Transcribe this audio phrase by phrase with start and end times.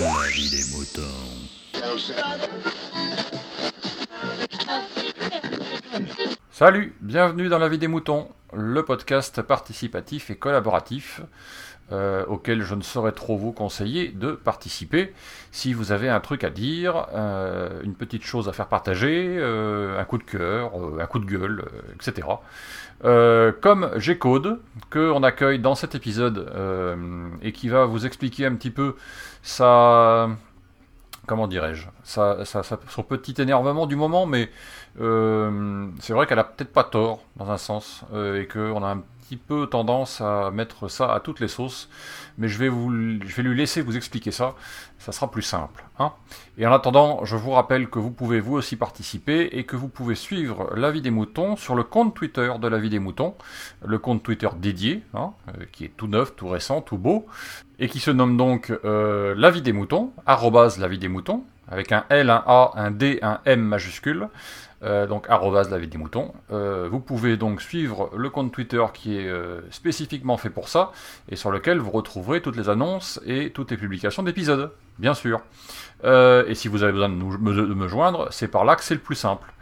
[0.00, 1.02] La vie des moutons.
[6.50, 11.20] Salut, bienvenue dans La vie des moutons, le podcast participatif et collaboratif
[11.92, 15.12] euh, auquel je ne saurais trop vous conseiller de participer.
[15.50, 20.00] Si vous avez un truc à dire, euh, une petite chose à faire partager, euh,
[20.00, 20.70] un coup de cœur,
[21.00, 21.64] un coup de gueule,
[21.96, 22.28] etc.
[23.60, 24.60] comme G-Code,
[24.90, 26.50] qu'on accueille dans cet épisode
[27.42, 28.96] et qui va vous expliquer un petit peu
[29.42, 30.28] sa
[31.26, 34.50] comment dirais-je, son petit énervement du moment, mais
[34.98, 39.02] c'est vrai qu'elle a peut-être pas tort dans un sens, et qu'on a un
[39.36, 41.88] peu tendance à mettre ça à toutes les sauces,
[42.38, 44.54] mais je vais, vous, je vais lui laisser vous expliquer ça,
[44.98, 45.84] ça sera plus simple.
[45.98, 46.12] Hein
[46.58, 49.88] et en attendant, je vous rappelle que vous pouvez vous aussi participer et que vous
[49.88, 53.34] pouvez suivre La Vie des Moutons sur le compte Twitter de La Vie des Moutons,
[53.84, 57.26] le compte Twitter dédié, hein, euh, qui est tout neuf, tout récent, tout beau,
[57.78, 61.44] et qui se nomme donc euh, La Vie des Moutons, arrobase La Vie des Moutons,
[61.70, 64.28] avec un L, un A, un D, un M majuscule.
[64.82, 66.32] Euh, donc arrobas la vie des moutons.
[66.52, 70.92] Euh, vous pouvez donc suivre le compte Twitter qui est euh, spécifiquement fait pour ça
[71.28, 75.42] et sur lequel vous retrouverez toutes les annonces et toutes les publications d'épisodes, bien sûr.
[76.04, 79.16] et si vous avez besoin de, me, joindre, c'est par là que c'est le plus
[79.16, 79.52] simple.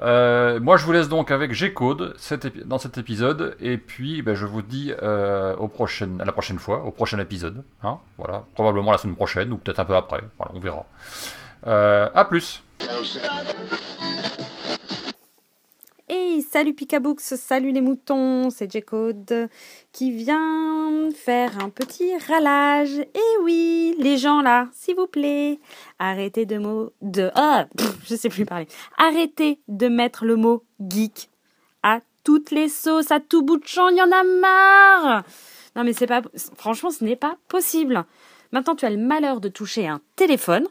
[0.00, 2.16] moi, je vous laisse donc avec G-Code
[2.64, 6.90] dans cet épisode, et puis ben, je vous dis au à la prochaine fois, au
[6.90, 7.62] prochain épisode.
[7.84, 10.22] Hein, voilà, probablement la semaine prochaine, ou peut-être un peu après.
[10.38, 10.86] Voilà, on verra.
[11.64, 12.62] A plus
[16.56, 19.48] salut Picabooks, salut les moutons, c'est J-Code
[19.92, 22.98] qui vient faire un petit ralage.
[22.98, 25.58] Et eh oui, les gens là, s'il vous plaît,
[25.98, 26.58] arrêtez de
[27.02, 27.66] de ah,
[28.06, 28.68] je sais plus parler.
[28.96, 31.28] Arrêtez de mettre le mot geek
[31.82, 35.24] à toutes les sauces, à tout bout de champ, il y en a marre.
[35.74, 36.22] Non mais c'est pas
[36.56, 38.04] franchement, ce n'est pas possible.
[38.52, 40.66] Maintenant, tu as le malheur de toucher un téléphone.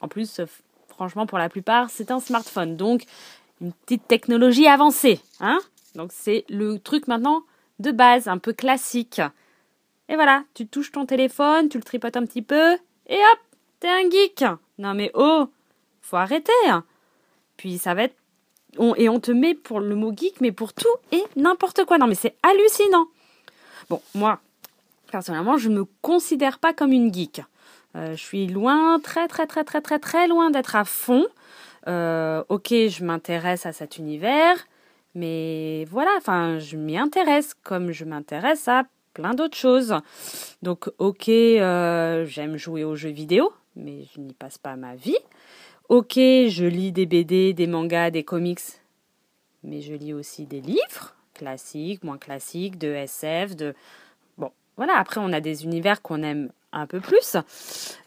[0.00, 0.40] En plus
[0.88, 2.76] franchement pour la plupart, c'est un smartphone.
[2.76, 3.02] Donc
[3.60, 5.20] une petite technologie avancée.
[5.40, 5.58] Hein
[5.94, 7.42] Donc c'est le truc maintenant
[7.78, 9.20] de base, un peu classique.
[10.08, 12.74] Et voilà, tu touches ton téléphone, tu le tripotes un petit peu,
[13.08, 13.38] et hop,
[13.80, 14.44] t'es un geek.
[14.78, 15.48] Non mais oh,
[16.00, 16.52] faut arrêter.
[17.56, 18.16] Puis ça va être...
[18.96, 21.98] et on te met pour le mot geek, mais pour tout et n'importe quoi.
[21.98, 23.06] Non mais c'est hallucinant.
[23.88, 24.40] Bon, moi,
[25.10, 27.42] personnellement, je ne me considère pas comme une geek.
[27.96, 31.26] Euh, je suis loin, très très très très très très loin d'être à fond.
[31.88, 34.66] Euh, ok, je m'intéresse à cet univers,
[35.14, 38.84] mais voilà, enfin, je m'y intéresse comme je m'intéresse à
[39.14, 39.94] plein d'autres choses.
[40.62, 45.16] Donc, ok, euh, j'aime jouer aux jeux vidéo, mais je n'y passe pas ma vie.
[45.88, 48.60] Ok, je lis des BD, des mangas, des comics,
[49.62, 53.74] mais je lis aussi des livres, classiques, moins classiques, de SF, de...
[54.36, 57.36] Bon, voilà, après on a des univers qu'on aime un peu plus.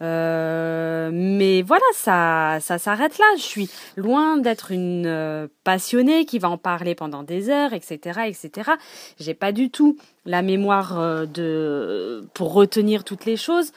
[0.02, 3.25] Euh, mais voilà, ça, ça s'arrête là.
[3.38, 8.22] Je suis loin d'être une euh, passionnée qui va en parler pendant des heures, etc.,
[8.28, 8.72] etc.
[9.19, 13.72] J'ai pas du tout la mémoire euh, de pour retenir toutes les choses.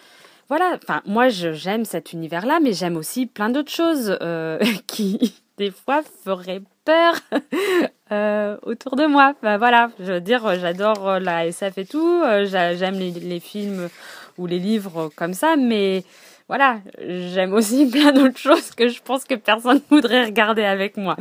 [0.49, 0.77] Voilà.
[0.83, 4.19] Enfin, moi, j'aime cet univers-là, mais j'aime aussi plein d'autres choses
[4.87, 7.15] qui des fois feraient peur
[8.67, 9.35] autour de moi.
[9.41, 13.89] voilà, je veux dire, j'adore la SF et tout, j'aime les, films
[14.39, 16.05] ou les livres comme ça, mais
[16.49, 20.97] voilà, j'aime aussi plein d'autres choses que je pense que personne ne voudrait regarder avec
[20.97, 21.17] moi.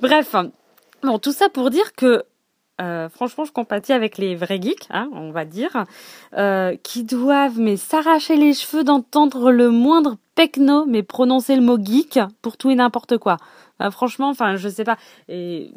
[0.00, 0.34] Bref,
[1.02, 2.24] bon, tout ça pour dire que
[2.80, 5.84] euh, franchement, je compatis avec les vrais geeks, hein, on va dire,
[6.36, 11.78] euh, qui doivent mais s'arracher les cheveux d'entendre le moindre pecno, mais prononcer le mot
[11.78, 13.36] geek pour tout et n'importe quoi.
[13.82, 14.96] Euh, franchement, enfin, je sais pas.
[15.28, 15.70] Et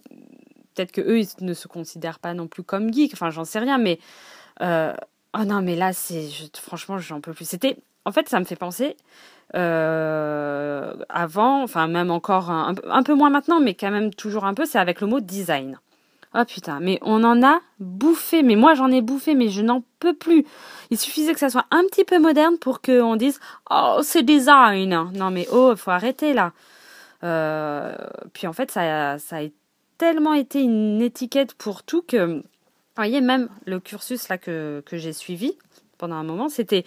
[0.73, 3.13] peut-être que eux, ils ne se considèrent pas non plus comme geeks.
[3.13, 3.99] Enfin, j'en sais rien, mais
[5.37, 6.29] Oh non, mais là, c'est
[6.61, 7.45] franchement, j'en peux plus.
[7.45, 8.95] C'était, en fait, ça me fait penser
[9.53, 14.65] euh, avant, enfin même encore un, peu moins maintenant, mais quand même toujours un peu.
[14.65, 15.79] C'est avec le mot design.
[16.37, 18.43] Oh putain, mais on en a bouffé.
[18.43, 20.45] Mais moi, j'en ai bouffé, mais je n'en peux plus.
[20.89, 23.39] Il suffisait que ça soit un petit peu moderne pour qu'on dise
[23.71, 25.09] oh c'est design.
[25.13, 26.53] Non mais oh, il faut arrêter là.
[27.23, 27.95] Euh,
[28.33, 29.47] puis en fait, ça, ça a
[29.97, 32.43] tellement été une étiquette pour tout que
[32.95, 35.57] voyez, même le cursus là que, que j'ai suivi
[35.97, 36.85] pendant un moment, c'était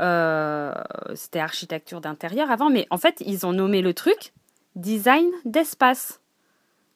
[0.00, 0.72] euh,
[1.14, 4.32] c'était architecture d'intérieur avant, mais en fait, ils ont nommé le truc
[4.76, 6.20] design d'espace.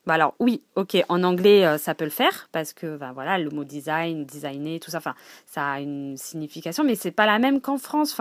[0.06, 3.38] Bah alors oui, ok, en anglais euh, ça peut le faire parce que bah, voilà
[3.38, 5.14] le mot design, designer, tout ça, enfin
[5.46, 8.16] ça a une signification, mais c'est pas la même qu'en France.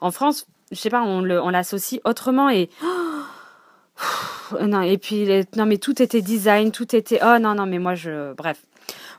[0.00, 2.70] En France, je sais pas, on l'associe autrement et
[4.62, 7.94] non et puis non mais tout était design, tout était oh non non mais moi
[7.94, 8.62] je bref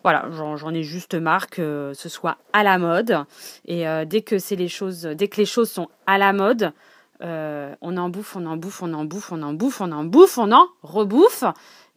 [0.04, 3.26] voilà, j'en ai juste marre que ce soit à la mode.
[3.66, 6.72] Et dès que c'est les choses, dès que les choses sont à la mode,
[7.22, 10.38] on en bouffe, on en bouffe, on en bouffe, on en bouffe, on en bouffe,
[10.38, 11.44] on en rebouffe.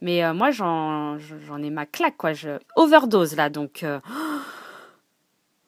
[0.01, 1.19] Mais moi, j'en
[1.63, 2.33] ai ma claque, quoi.
[2.33, 3.85] Je overdose là, donc.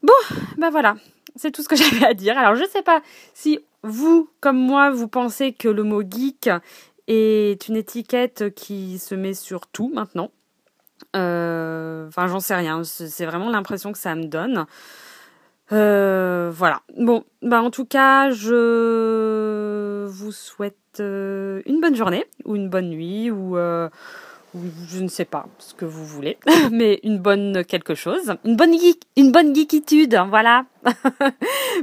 [0.04, 0.12] Bon,
[0.58, 0.96] ben voilà,
[1.36, 2.36] c'est tout ce que j'avais à dire.
[2.36, 3.02] Alors je sais pas
[3.34, 6.50] si vous, comme moi, vous pensez que le mot geek
[7.08, 10.30] est une étiquette qui se met sur tout maintenant.
[11.16, 12.82] Euh, enfin, j'en sais rien.
[12.84, 14.66] C'est vraiment l'impression que ça me donne.
[15.72, 16.82] Euh, voilà.
[16.98, 22.90] Bon, bah en tout cas, je vous souhaite euh, une bonne journée ou une bonne
[22.90, 23.56] nuit ou
[24.88, 26.38] je ne sais pas ce que vous voulez,
[26.70, 30.66] mais une bonne quelque chose, une bonne geek, une bonne geekitude, voilà.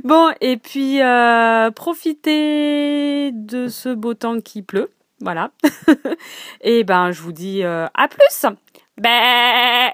[0.03, 4.91] bon, et puis euh, profitez de ce beau temps qui pleut,
[5.21, 5.51] voilà.
[6.61, 8.45] et ben, je vous dis euh, à plus.
[9.01, 9.93] Bah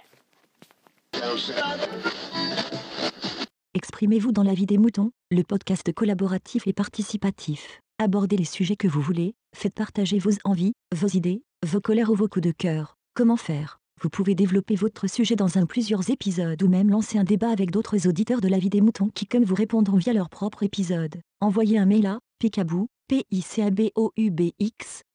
[3.75, 7.81] Exprimez-vous dans la vie des moutons, le podcast collaboratif et participatif.
[7.99, 12.15] Abordez les sujets que vous voulez, faites partager vos envies, vos idées, vos colères ou
[12.15, 12.95] vos coups de cœur.
[13.13, 13.77] Comment faire?
[14.01, 17.69] Vous pouvez développer votre sujet dans un plusieurs épisodes ou même lancer un débat avec
[17.69, 21.21] d'autres auditeurs de la vie des moutons qui comme vous répondront via leur propre épisode.
[21.41, 25.03] Envoyez un mail à picabou, p i c a b o u b x